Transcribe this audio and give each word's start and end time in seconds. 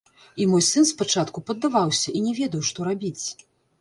І 0.43 0.45
мой 0.53 0.63
сын 0.69 0.87
спачатку 0.91 1.43
паддаваўся 1.49 2.07
і 2.21 2.25
не 2.29 2.33
ведаў, 2.41 2.61
што 2.71 2.79
рабіць. 2.89 3.25